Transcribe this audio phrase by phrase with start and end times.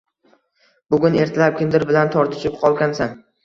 [0.95, 3.19] Bugun ertalab kimdir bilan tortishib qolgansan